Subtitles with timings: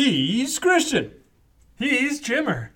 [0.00, 1.10] He's Christian.
[1.78, 2.68] He's Jimmer.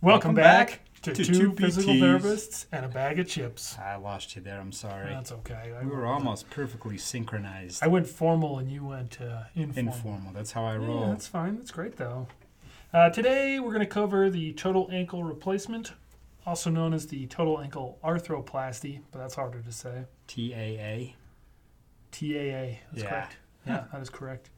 [0.00, 2.00] Welcome back, back to, to two, two physical PTs.
[2.20, 3.76] therapists and a bag of chips.
[3.76, 4.60] I lost you there.
[4.60, 5.10] I'm sorry.
[5.12, 5.74] That's okay.
[5.76, 7.82] I we were went- almost perfectly synchronized.
[7.82, 9.92] I went formal and you went uh, informal.
[9.92, 10.32] Informal.
[10.32, 11.06] That's how I Yeah, roll.
[11.08, 11.56] that's fine.
[11.56, 12.28] That's great though.
[12.92, 15.94] Uh, today we're going to cover the total ankle replacement,
[16.46, 20.04] also known as the total ankle arthroplasty, but that's harder to say.
[20.28, 21.14] TAA.
[22.12, 22.78] TAA.
[22.92, 23.08] That's Yeah.
[23.08, 23.36] correct.
[23.66, 24.50] Yeah, that is correct.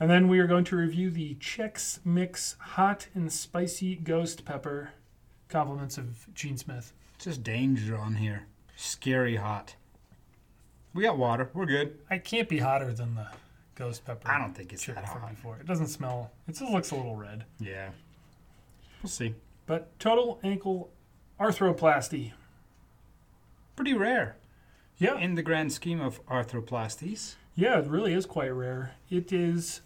[0.00, 4.90] And then we are going to review the Chex Mix Hot and Spicy Ghost Pepper,
[5.48, 6.92] compliments of Gene Smith.
[7.14, 8.46] It's just danger on here.
[8.76, 9.76] Scary hot.
[10.92, 11.48] We got water.
[11.54, 11.98] We're good.
[12.10, 13.28] I can't be hotter than the
[13.76, 14.28] Ghost Pepper.
[14.28, 15.30] I don't think it's that hot.
[15.30, 15.56] before.
[15.58, 16.32] It doesn't smell.
[16.48, 17.44] It just looks a little red.
[17.60, 17.90] Yeah.
[19.02, 19.34] We'll see.
[19.66, 20.90] But total ankle
[21.40, 22.32] arthroplasty.
[23.76, 24.36] Pretty rare
[24.98, 27.34] Yeah, in the grand scheme of arthroplasties.
[27.56, 28.92] yeah, it really is quite rare.
[29.10, 29.80] It is.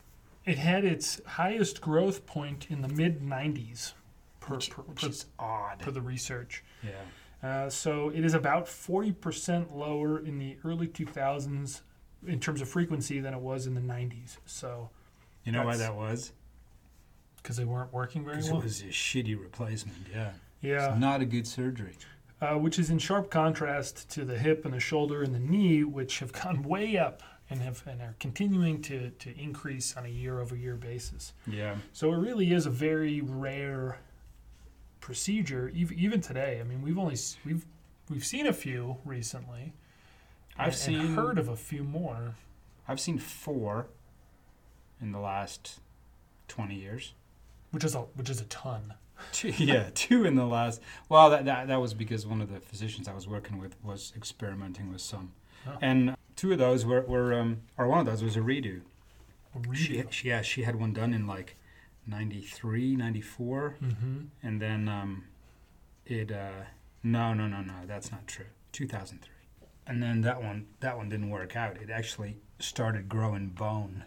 [0.45, 3.93] It had its highest growth point in the mid '90s,
[4.41, 5.79] per Which, per, which per, is odd.
[5.81, 6.65] per the research.
[6.83, 6.93] Yeah.
[7.49, 11.83] Uh, so it is about 40% lower in the early 2000s
[12.27, 14.39] in terms of frequency than it was in the 90s.
[14.45, 14.91] So
[15.45, 16.33] You know why that was?
[17.37, 18.59] because they weren't working very well.
[18.59, 19.97] it was a shitty replacement.
[20.13, 20.33] Yeah.
[20.61, 20.91] yeah.
[20.91, 21.93] It's not a good surgery.
[22.43, 25.85] uh, which is in sharp contrast to the hip and the shoulder and the knee,
[25.85, 30.09] which have gone way up and have and are continuing to to increase on a
[30.09, 31.33] year over year basis.
[31.47, 31.77] Yeah.
[31.93, 33.99] So it really is a very rare
[35.01, 36.59] procedure, ev- even today.
[36.61, 37.65] I mean, we've only we've
[38.11, 39.73] we've seen a few recently.
[40.57, 42.35] I've and- seen and heard of a few more.
[42.87, 43.87] I've seen four
[45.01, 45.81] in the last
[46.49, 47.15] twenty years.
[47.71, 48.95] which is a which is a ton.
[49.33, 50.81] Two, yeah, two in the last.
[51.09, 54.13] Well, that, that that was because one of the physicians I was working with was
[54.17, 55.33] experimenting with some,
[55.67, 55.77] Oh.
[55.83, 58.81] and two of those were, were um, or one of those was a redo.
[59.75, 61.57] She, she yeah, she had one done in like
[62.07, 64.17] 93, 94, Mm-hmm.
[64.43, 65.25] and then um,
[66.07, 66.65] it uh,
[67.03, 68.47] no no no no that's not true.
[68.73, 71.77] Two thousand three, and then that one that one didn't work out.
[71.83, 74.05] It actually started growing bone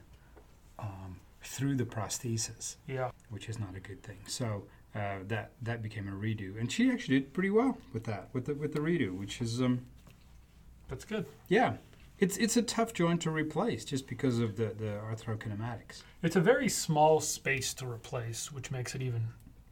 [0.79, 3.11] um, through the prosthesis Yeah.
[3.29, 4.19] which is not a good thing.
[4.27, 4.63] So
[4.95, 8.45] uh, that that became a redo, and she actually did pretty well with that, with
[8.45, 9.81] the with the redo, which is um
[10.87, 11.25] That's good.
[11.49, 11.73] yeah,
[12.21, 16.03] it's it's a tough joint to replace just because of the the arthrokinematics.
[16.23, 19.23] It's a very small space to replace, which makes it even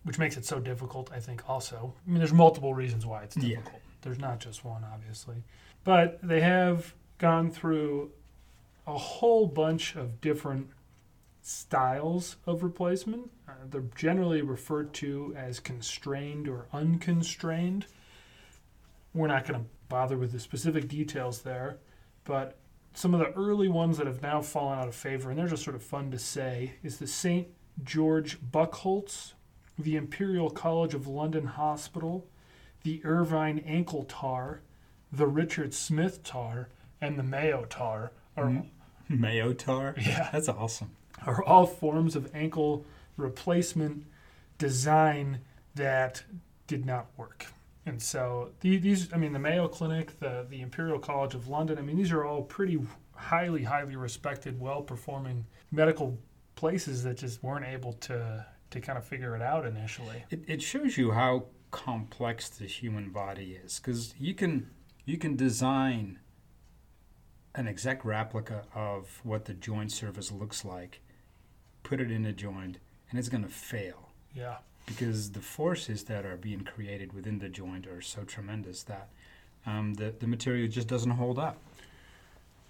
[0.03, 1.93] which makes it so difficult, I think also.
[2.05, 3.57] I mean there's multiple reasons why it's Yeah.
[3.57, 3.81] difficult.
[4.01, 5.43] There's not just one obviously.
[5.83, 8.11] But they have gone through
[8.87, 10.69] a whole bunch of different
[11.41, 13.29] styles of replacement.
[13.47, 17.85] Uh, they're generally referred to as constrained or unconstrained.
[19.13, 21.77] We're not going to bother with the specific details there,
[22.29, 22.57] but
[22.93, 25.63] some of the early ones that have now fallen out of favor, and they're just
[25.63, 27.47] sort of fun to say, is the St.
[27.83, 29.33] George Buchholz,
[29.79, 32.27] the Imperial College of London Hospital,
[32.83, 34.61] the Irvine Ankle TAR,
[35.11, 36.69] the Richard Smith TAR,
[37.01, 38.63] and the Mayo TAR are.
[39.07, 40.91] Mayo tar, yeah, that's awesome.
[41.25, 42.85] are all forms of ankle
[43.17, 44.05] replacement
[44.59, 45.39] design
[45.73, 46.21] that
[46.67, 47.47] did not work.
[47.89, 51.77] And so the- these, I mean, the Mayo Clinic, the, the Imperial College of London,
[51.77, 52.79] I mean, these are all pretty
[53.15, 56.17] highly, highly respected, well performing medical
[56.55, 60.23] places that just weren't able to, to kind of figure it out initially.
[60.29, 64.69] It it shows you how complex the human body is, because you can
[65.05, 66.19] you can design
[67.55, 71.01] an exact replica of what the joint surface looks like,
[71.83, 72.77] put it in a joint,
[73.09, 74.11] and it's going to fail.
[74.35, 74.57] Yeah.
[74.89, 79.07] Because the forces that are being created within the joint are so tremendous that
[79.65, 81.57] um, the, the material just doesn't hold up.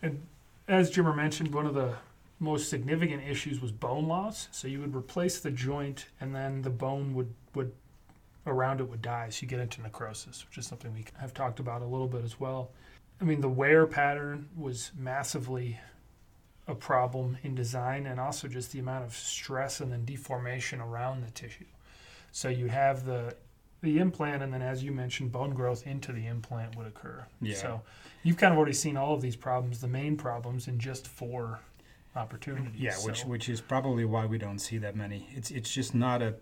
[0.01, 0.21] And
[0.67, 1.93] as Jimmer mentioned, one of the
[2.39, 4.49] most significant issues was bone loss.
[4.51, 7.71] So you would replace the joint, and then the bone would would
[8.45, 9.29] around it would die.
[9.29, 12.23] So you get into necrosis, which is something we have talked about a little bit
[12.23, 12.71] as well.
[13.21, 15.79] I mean, the wear pattern was massively
[16.67, 21.25] a problem in design, and also just the amount of stress and then deformation around
[21.25, 21.65] the tissue.
[22.31, 23.35] So you have the
[23.81, 27.25] the implant, and then as you mentioned, bone growth into the implant would occur.
[27.41, 27.55] Yeah.
[27.55, 27.81] So
[28.23, 31.59] you've kind of already seen all of these problems, the main problems, in just four
[32.15, 32.79] opportunities.
[32.79, 35.27] Yeah, which So- which is probably why we don't see that many.
[35.31, 36.35] It's it's just not a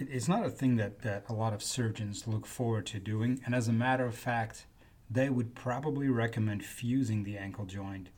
[0.00, 3.40] it's not a thing that, that a lot of surgeons look forward to doing.
[3.44, 4.64] And as a matter of fact,
[5.10, 8.10] they would probably recommend fusing the ankle joint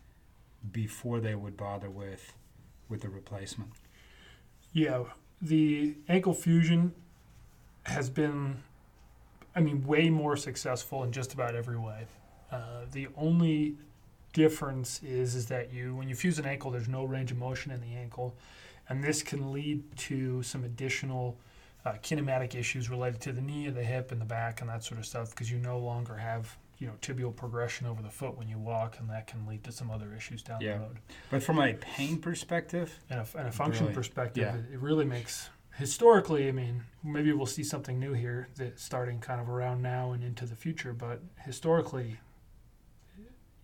[0.73, 2.35] before they would bother with
[2.91, 3.71] with the replacement.
[4.73, 5.05] Yeah,
[5.41, 6.93] the ankle fusion
[7.85, 8.63] has been,
[9.55, 12.07] I mean, way more successful in just about every way.
[12.53, 13.77] Uh, the only
[14.33, 17.73] difference is is that you, when you fuse an ankle, there's no range of motion
[17.73, 18.35] in the ankle,
[18.89, 21.37] and this can lead to some additional
[21.85, 25.01] uh, kinematic issues related to the knee, the hip, and the back, and that sort
[25.01, 28.49] of stuff, because you no longer have you know tibial progression over the foot when
[28.49, 30.79] you walk, and that can lead to some other issues down Yeah.
[30.79, 30.99] the road.
[31.31, 33.95] But from a pain perspective, And a, and a function Really?
[33.95, 34.57] perspective, Yeah.
[34.57, 36.49] it, it really makes historically.
[36.49, 40.25] I mean, maybe we'll see something new here that starting kind of around now and
[40.25, 40.93] into the future.
[40.93, 42.19] But historically,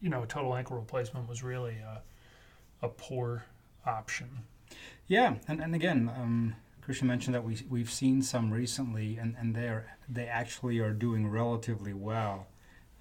[0.00, 2.02] you know, total ankle replacement was really a,
[2.82, 3.44] a poor
[3.86, 4.28] option.
[5.06, 9.54] yeah, and, and again, um, Christian mentioned that we we've seen some recently, and and
[9.54, 12.46] they're they actually are doing relatively well.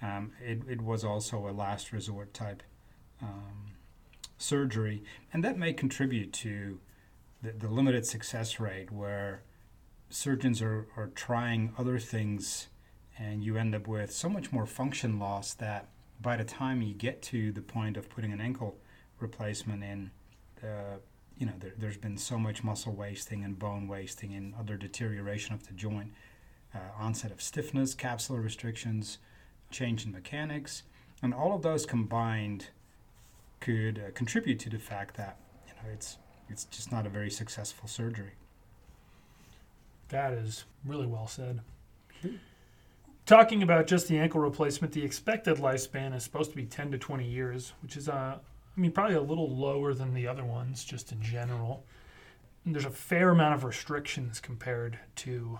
[0.02, 2.62] Um, it it was also a last resort type
[3.22, 3.72] um,
[4.38, 5.02] surgery,
[5.32, 6.80] and that may contribute to
[7.42, 9.42] the, the limited success rate where
[10.08, 12.68] surgeons are, are trying other things
[13.18, 15.88] and you end up with so much more function loss that
[16.20, 18.78] by the time you get to the point of putting an ankle
[19.20, 20.10] replacement in,
[20.62, 20.98] uh,
[21.38, 25.54] you know, there, there's been so much muscle wasting and bone wasting and other deterioration
[25.54, 26.12] of the joint,
[26.74, 29.18] uh, onset of stiffness, capsular restrictions,
[29.70, 30.82] change in mechanics,
[31.22, 32.68] and all of those combined
[33.60, 36.18] could uh, contribute to the fact that you know it's
[36.48, 38.32] it's just not a very successful surgery.
[40.08, 41.60] That is really well said.
[43.26, 46.98] Talking about just the ankle replacement, the expected lifespan is supposed to be 10 to
[46.98, 50.84] 20 years, which is, uh, I mean, probably a little lower than the other ones,
[50.84, 51.84] just in general.
[52.64, 55.58] And there's a fair amount of restrictions compared to,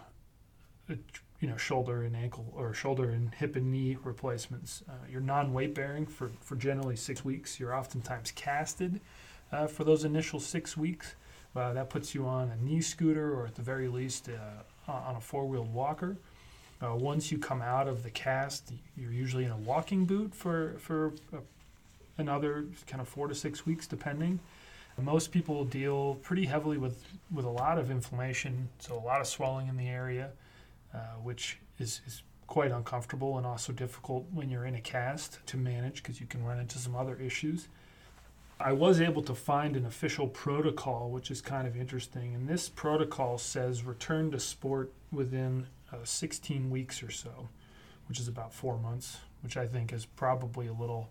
[0.88, 0.94] uh,
[1.40, 4.82] you know, shoulder and ankle or shoulder and hip and knee replacements.
[4.88, 7.60] Uh, you're non-weight bearing for, for generally six weeks.
[7.60, 9.00] You're oftentimes casted
[9.52, 11.14] uh, for those initial six weeks.
[11.54, 15.16] Uh, that puts you on a knee scooter or at the very least uh, on
[15.16, 16.16] a four-wheeled walker.
[16.82, 20.74] Uh, once you come out of the cast, you're usually in a walking boot for
[20.78, 21.38] for uh,
[22.18, 24.38] another kind of four to six weeks, depending.
[24.98, 29.26] Most people deal pretty heavily with with a lot of inflammation, so a lot of
[29.26, 30.30] swelling in the area,
[31.22, 36.02] which is, is quite uncomfortable and also difficult when you're in a cast to manage
[36.02, 37.68] because you can run into some other issues.
[38.58, 42.34] I was able to find an official protocol, which is kind of interesting.
[42.34, 47.48] And this protocol says return to sport within uh, 16 weeks or so,
[48.08, 51.10] which is about four months, which I think is probably a little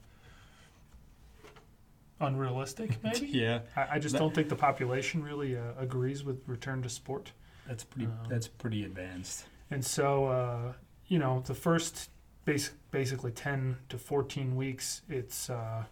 [2.20, 3.28] unrealistic, maybe.
[3.28, 6.90] yeah, I, I just That- don't think the population really uh, agrees with return to
[6.90, 7.32] sport.
[7.68, 9.46] that's pretty Um, that's pretty advanced.
[9.71, 10.73] And so, uh,
[11.07, 12.09] you know, the first
[12.45, 15.83] basic, basically 10 to 14 weeks, it's, uh,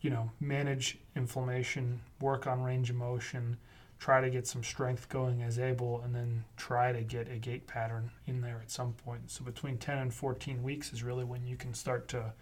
[0.00, 3.56] you know, manage inflammation, work on range of motion,
[3.98, 7.66] try to get some strength going as able, and then try to get a gait
[7.66, 9.30] pattern in there at some point.
[9.30, 12.32] So between 10 and 14 weeks is really when you can start to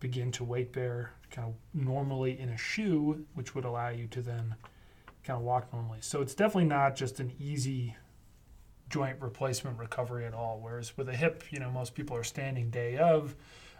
[0.00, 4.22] begin to weight bear kind of normally in a shoe, which would allow you to
[4.22, 4.54] then
[5.24, 5.98] kind of walk normally.
[6.00, 7.96] So it's definitely not just an easy
[8.88, 10.60] joint replacement recovery at all.
[10.62, 13.34] Whereas with a hip, you know, most people are standing day of.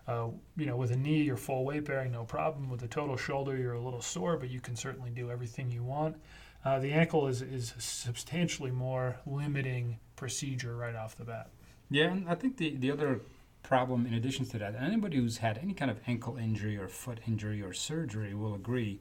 [0.06, 2.70] Uh, you know, with a knee, you're full weight bearing, no problem.
[2.70, 5.82] With a total shoulder, you're a little sore, but you can certainly do everything you
[5.82, 6.16] want.
[6.64, 11.50] Uh, the ankle is, is substantially more limiting procedure right off the bat.
[11.90, 13.20] Yeah, and I think the, the other
[13.62, 17.20] problem, in addition to that, anybody who's had any kind of ankle injury or foot
[17.26, 19.00] injury or surgery will agree,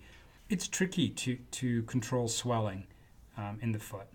[0.50, 2.86] it's tricky to, to control swelling
[3.38, 4.08] um, in the foot.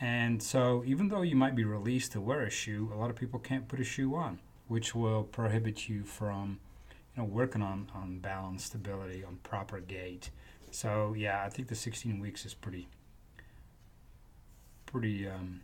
[0.00, 3.16] And so, even though you might be released to wear a shoe, a lot of
[3.16, 6.58] people can't put a shoe on, which will prohibit you from,
[7.14, 10.30] you know, working on, on balance, stability, on proper gait.
[10.70, 12.88] So, yeah, I think the 16 weeks is pretty,
[14.86, 15.60] pretty um,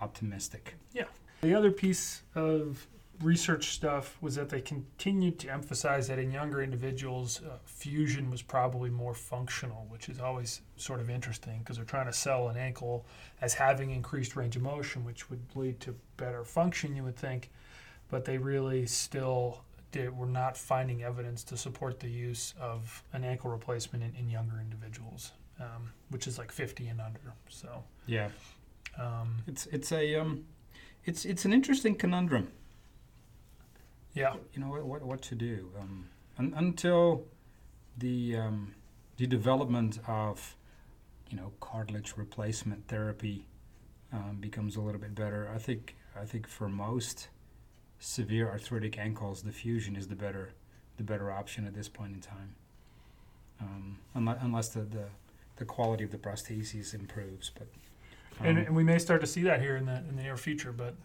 [0.00, 0.76] optimistic.
[0.92, 1.06] Yeah.
[1.40, 2.86] The other piece of
[3.22, 8.42] research stuff was that they continued to emphasize that in younger individuals, uh, fusion was
[8.42, 12.56] probably more functional, which is always sort of interesting because they're trying to sell an
[12.56, 13.06] ankle
[13.40, 17.50] as having increased range of motion, which would lead to better function, you would think.
[18.10, 23.24] But they really still did, were not finding evidence to support the use of an
[23.24, 27.32] ankle replacement in, in younger individuals, um, which is like 50 and under.
[27.48, 28.28] So, Yeah.
[28.98, 30.44] um, It's it's a um,
[31.04, 32.50] it's it's an interesting conundrum.
[34.14, 34.34] Yeah.
[34.52, 37.24] You know what what, what to do um, un, until
[37.98, 38.74] the um,
[39.16, 40.56] the development of
[41.28, 43.46] you know cartilage replacement therapy
[44.12, 45.50] um, becomes a little bit better.
[45.54, 47.28] I think I think for most
[47.98, 50.52] severe arthritic ankles, the fusion is the better
[50.96, 52.54] the better option at this point in time.
[53.60, 55.06] Um, unless unless the, the
[55.56, 57.68] the quality of the prostheses improves, but.
[58.40, 60.36] And, um, and we may start to see that here in the in the near
[60.36, 60.96] future, but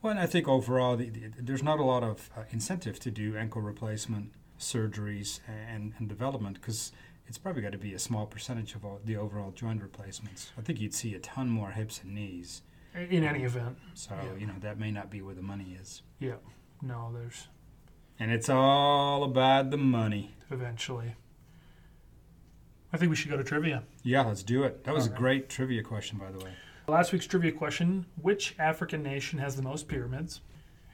[0.00, 3.10] Well, and I think overall, the, the, there's not a lot of uh, incentive to
[3.10, 6.92] do ankle replacement surgeries and, and development because
[7.26, 10.52] it's probably got to be a small percentage of all the overall joint replacements.
[10.58, 12.62] I think you'd see a ton more hips and knees.
[12.94, 14.38] In any event, So Yeah.
[14.38, 16.34] you know that may not be where the money is, yeah.
[16.82, 17.48] No, there's
[18.18, 20.34] and it's all about the money.
[20.50, 21.14] eventually.
[22.92, 23.84] I think we should go to trivia.
[24.02, 24.84] Yeah, let's do it.
[24.84, 26.52] That was a great trivia question, by the way.
[26.88, 30.40] Last week's trivia question Which African nation has the most pyramids?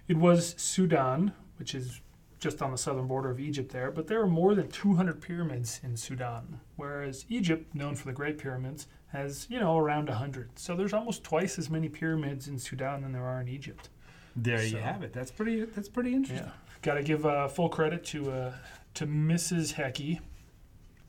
[0.06, 2.00] It was Sudan, which is
[2.38, 5.80] just on the southern border of Egypt there, but there are more than 200 pyramids
[5.82, 10.50] in Sudan, whereas Egypt, known for the Great Pyramids, has, you know, around 100.
[10.58, 13.88] So there's almost twice as many pyramids in Sudan than there are in Egypt.
[14.36, 15.12] There you have it.
[15.12, 15.64] That's pretty.
[15.64, 16.46] That's pretty interesting.
[16.46, 16.52] Yeah.
[16.82, 18.52] Got to give uh, full credit to uh,
[18.94, 19.74] to Mrs.
[19.74, 20.20] Hecky.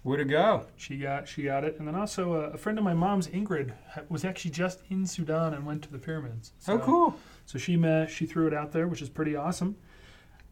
[0.04, 0.66] Way to go!
[0.78, 3.74] She got she got it, and then also uh, a friend of my mom's, Ingrid,
[4.08, 6.54] was actually just in Sudan and went to the pyramids.
[6.62, 7.16] oh, So- cool.
[7.46, 9.76] So she uh, she threw it out there, which is pretty awesome.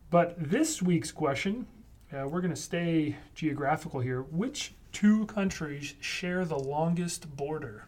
[0.10, 1.68] But this week's question,
[2.12, 4.22] uh, we're going to stay geographical here.
[4.24, 7.86] Which two countries share the longest border?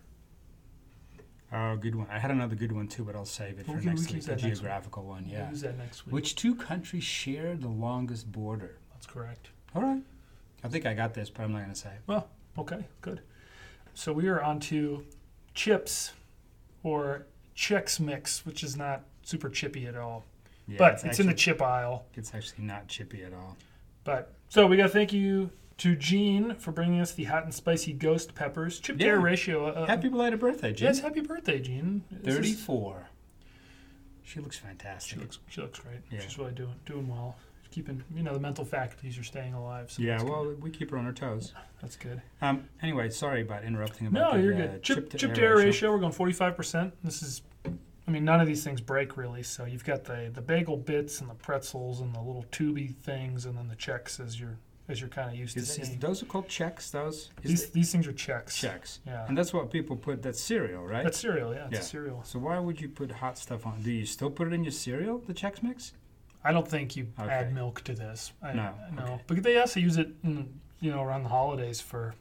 [1.52, 2.08] Oh, good one.
[2.12, 4.24] I had another good one too, but I'll save it for We'll next we'll week.
[4.26, 4.54] That next week.
[4.54, 5.50] geographical one, We'll yeah.
[5.50, 6.14] use that next week.
[6.14, 8.78] Which two countries share the longest border?
[8.94, 9.50] That's correct.
[9.74, 10.02] All right.
[10.64, 11.92] I think I got this, but I'm not going to say.
[12.08, 12.24] it.
[12.58, 13.22] Okay, good.
[13.94, 15.04] So we are on to
[15.54, 16.12] chips
[16.84, 17.26] or
[17.56, 20.26] Chex Mix, which is not super chippy at all.
[20.68, 22.06] Yeah, but it's, in actually, the chip aisle.
[22.16, 23.58] It's actually not chippy at all.
[24.04, 25.50] But so we got to thank you
[25.80, 28.80] to Gene for bringing us the hot and spicy ghost peppers.
[28.80, 29.24] Chip to air Yeah.
[29.24, 29.68] ratio.
[29.68, 30.88] Uh, Happy belated birthday, Jim.
[30.88, 32.04] Yes, happy birthday, Gene.
[32.12, 33.08] This is- Thirty-four.
[34.24, 35.16] She looks fantastic.
[35.16, 36.02] She looks she looks great.
[36.12, 36.20] Yeah.
[36.20, 37.36] She's really doing doing well.
[37.72, 39.92] Keeping you know the mental faculties are staying alive.
[39.92, 40.32] So yeah, that's good.
[40.32, 41.54] well, we keep her on her toes.
[41.82, 42.22] that's good.
[42.42, 42.68] Um.
[42.82, 44.12] Anyway, sorry about interrupting.
[44.12, 44.84] No, the, you're uh, good.
[44.84, 45.92] Chip, to chip air air ratio.
[45.92, 46.94] We're going 45 percent.
[47.04, 49.44] This is, I mean, none of these things break really.
[49.44, 53.46] So you've got the the bagel bits and the pretzels and the little tubey things,
[53.46, 54.58] and then the Chex as you're
[54.88, 56.00] as you're kind of used Is, to is, seeing.
[56.00, 56.90] those are called Chex.
[56.90, 58.46] Those is These these things are Chex.
[58.48, 59.28] Chex, Yeah.
[59.28, 60.24] and that's what people put.
[60.24, 61.04] That's cereal, right?
[61.04, 61.54] That's cereal.
[61.54, 61.82] Yeah, it's Yeah.
[61.82, 62.24] cereal.
[62.24, 63.84] so why would you put hot stuff on?
[63.84, 65.20] Do you still put it in your cereal?
[65.20, 65.94] The Chex Mix?
[66.44, 67.30] I don't think you Okay.
[67.30, 68.32] add milk to this.
[68.42, 69.04] I, No, no.
[69.04, 69.22] okay.
[69.28, 72.16] But they also use it, in, you know, around the holidays for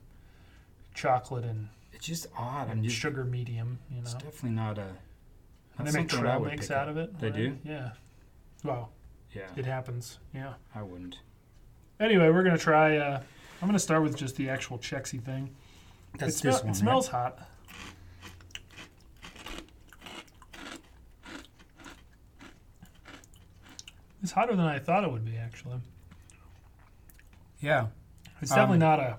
[0.95, 2.69] chocolate and, It's just odd.
[2.71, 2.97] I'm just.
[2.97, 3.79] sugar medium.
[3.91, 4.83] You It's definitely not a.
[4.83, 4.91] and
[5.79, 6.91] not they make something that I trail mix out up.
[6.91, 7.19] of it.
[7.21, 7.37] They right?
[7.37, 7.59] do?
[7.65, 7.91] Yeah.
[8.65, 8.89] Wow,
[9.33, 10.19] Yeah, it happens.
[10.35, 10.55] Yeah.
[10.75, 11.21] I wouldn't.
[12.01, 12.97] Anyway, we're gonna try.
[12.97, 13.21] Uh,
[13.63, 15.55] I'm gonna start with just the actual Chexy thing.
[16.19, 16.65] That's it, this one.
[16.65, 16.77] it right?
[16.77, 17.39] smells hot.
[24.23, 25.37] It's hotter than I thought it would be.
[25.37, 25.81] Actually,
[27.61, 27.89] Yeah.
[28.41, 29.19] it's definitely Um, not a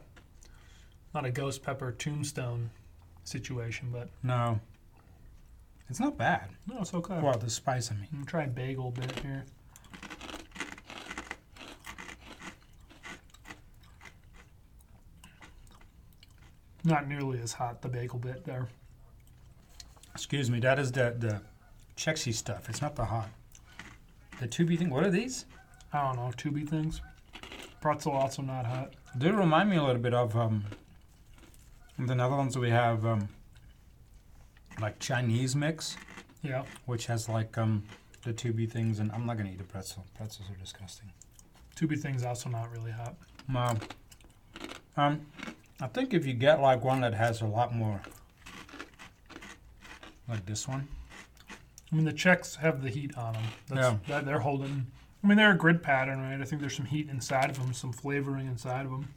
[1.14, 2.70] not a ghost pepper tombstone
[3.24, 4.60] situation, but No.
[5.90, 6.52] It's not bad.
[6.68, 7.20] no, it's okay.
[7.20, 8.08] Well, the spice, I mean.
[8.14, 9.46] I'm try bagel bit here.
[16.84, 18.70] Not nearly as hot the bagel bit there.
[20.14, 21.42] Excuse me, that is the the
[21.98, 22.70] Chexy stuff.
[22.70, 23.30] It's not the hot.
[24.40, 24.90] The tubey thing.
[24.90, 25.46] What are these?
[25.94, 27.02] I don't know, tubey things.
[27.82, 28.94] Pretzel also not hot.
[29.16, 30.66] They remind me a little bit of um.
[31.98, 33.28] In the Netherlands, we have um.
[34.80, 35.98] Like Chinese mix,
[36.42, 36.64] Yeah.
[36.86, 37.84] which has like um
[38.24, 40.06] the tubey things, and I'm not gonna eat a pretzel.
[40.16, 41.12] Pretzels are disgusting.
[41.76, 43.16] Tubey things also not really hot.
[43.48, 43.76] No.
[44.98, 45.26] Um,
[45.82, 48.02] I think if you get like one that has a lot more,
[50.28, 50.88] like this one.
[51.92, 53.44] I mean the Chex have the heat on them.
[53.68, 53.98] That's, Yeah.
[54.08, 54.88] that they're holding.
[55.24, 56.40] I mean they're a grid pattern, right?
[56.40, 59.08] I think there's some heat inside of them, some flavoring inside of them.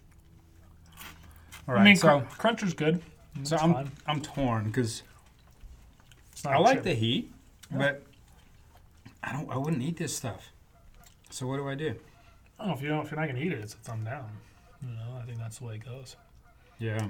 [1.68, 3.02] All I mean, so cr- cruncher's good.
[3.44, 3.92] so I'm fine.
[4.06, 5.02] I'm torn because
[6.32, 6.84] It's not I like chip.
[6.84, 7.32] the heat,
[7.70, 7.78] Yeah.
[7.78, 8.06] but
[9.22, 9.48] I don't.
[9.50, 10.50] I wouldn't eat this stuff.
[11.30, 11.94] So what do I do?
[12.58, 14.28] Oh, if you don't, if you're not gonna eat it, it's a thumb down.
[14.82, 16.16] You know, I think that's the way it goes.
[16.78, 17.08] Yeah,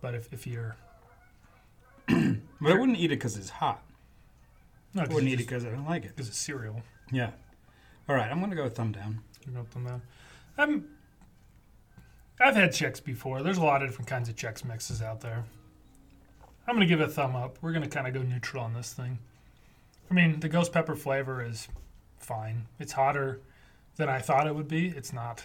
[0.00, 0.76] But if, if you're
[2.08, 2.16] but
[2.72, 3.82] I wouldn't eat it because it's hot.
[4.94, 6.08] No, I wouldn't eat it because I don't like it.
[6.16, 6.82] because it's cereal.
[7.12, 7.30] Yeah.
[8.08, 9.20] All right, I'm gonna go thumb down.
[9.46, 10.02] You're going thumb down.
[10.58, 10.88] I'm.
[12.40, 13.42] I've had Chex before.
[13.42, 15.44] There's a lot of different kinds of Chex mixes out there.
[16.66, 17.58] I'm gonna give it a thumb up.
[17.62, 19.18] We're gonna kind of go neutral on this thing.
[20.10, 21.68] I mean, the ghost pepper flavor is
[22.18, 22.66] fine.
[22.78, 23.40] It's hotter
[23.96, 24.88] than I thought it would be.
[24.88, 25.44] It's not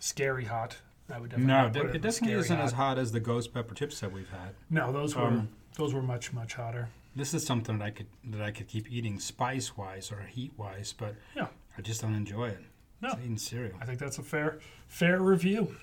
[0.00, 0.76] scary hot.
[1.12, 2.64] I would definitely No, it, it definitely isn't hot.
[2.64, 4.54] as hot as the ghost pepper chips that we've had.
[4.68, 6.88] No, those were Um, those were much much hotter.
[7.16, 10.52] This is something that I could that I could keep eating spice wise or heat
[10.58, 11.48] wise, but Yeah.
[11.76, 12.60] I just don't enjoy it.
[13.00, 13.08] No.
[13.08, 13.76] It's eating cereal.
[13.80, 15.76] I think that's a fair fair review.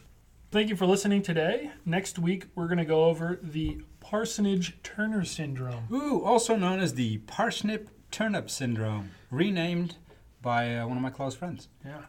[0.51, 1.71] Thank you for listening today.
[1.85, 5.87] Next week we're going to go over the Parsonage Turner syndrome.
[5.91, 9.95] Ooh, also known as the parsnip turnip syndrome, renamed
[10.43, 11.69] by uh, one of my close friends.
[11.83, 12.01] Yeah.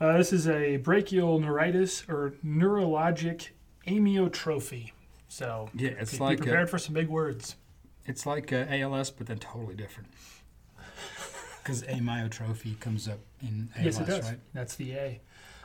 [0.00, 3.48] Uh, this is a brachial neuritis or neurologic
[3.88, 4.92] amyotrophy.
[5.26, 7.56] So Yeah, it's be like prepared uh, for some big words.
[8.06, 10.08] It's like uh, ALS, but then totally different.
[11.62, 14.24] Because amyotrophy comes up in ALS, yes, it does.
[14.24, 14.38] right?
[14.54, 15.20] That's the A.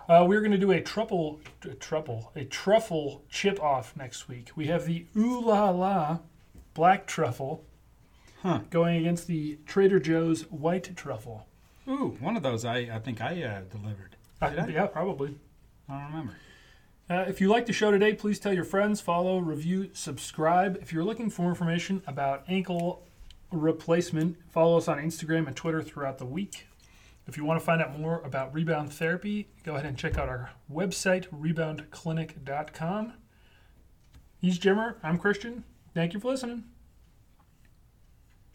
[0.09, 4.49] Uh, we're going to do a truffle, a truffle, a truffle chip off next week.
[4.57, 6.19] We have the Ooh La La
[6.73, 7.63] black truffle
[8.43, 8.59] Huh.
[8.69, 11.47] going against the Trader Joe's white truffle.
[11.87, 14.17] Ooh, one of those I, I think I uh, delivered.
[14.41, 14.67] Uh, I?
[14.67, 15.39] yeah, probably.
[15.89, 16.33] I don't remember.
[17.07, 20.77] Uh, if you like the show today, please tell your friends, follow, review, subscribe.
[20.81, 23.05] If you're looking for information about ankle
[23.51, 26.65] replacement, follow us on Instagram and Twitter throughout the week.
[27.27, 30.29] If you want to find out more about rebound therapy, go ahead and check out
[30.29, 33.13] our website, reboundclinic.com.
[34.41, 34.95] He's Jimmer.
[35.03, 35.63] I'm Christian.
[35.93, 36.63] Thank you for listening.